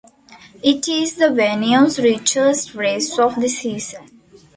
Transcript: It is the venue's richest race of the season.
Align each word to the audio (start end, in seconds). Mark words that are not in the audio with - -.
It 0.63 0.87
is 0.87 1.13
the 1.17 1.29
venue's 1.29 1.99
richest 1.99 2.73
race 2.73 3.19
of 3.19 3.35
the 3.35 3.47
season. 3.47 4.09